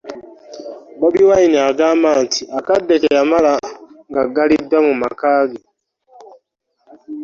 [0.99, 3.53] Bobi Wine agamba nti akadde ke yamala
[4.09, 5.59] ng'aggaliddwa mu maka ge